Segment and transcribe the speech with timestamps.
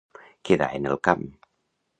[0.49, 1.29] Quedar en el camp.